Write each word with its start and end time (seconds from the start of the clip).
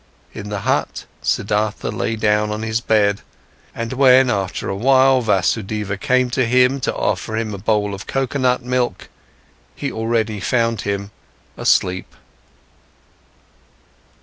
In 0.33 0.49
the 0.49 0.61
hut, 0.61 1.05
Siddhartha 1.21 1.89
lay 1.91 2.15
down 2.15 2.49
on 2.49 2.63
his 2.63 2.81
bed, 2.81 3.21
and 3.75 3.93
when 3.93 4.31
after 4.31 4.67
a 4.67 4.75
while 4.75 5.21
Vasudeva 5.21 5.95
came 5.95 6.31
to 6.31 6.43
him, 6.43 6.79
to 6.79 6.95
offer 6.95 7.37
him 7.37 7.53
a 7.53 7.59
bowl 7.59 7.93
of 7.93 8.07
coconut 8.07 8.63
milk, 8.63 9.09
he 9.75 9.91
already 9.91 10.39
found 10.39 10.81
him 10.81 11.11
asleep. 11.55 12.15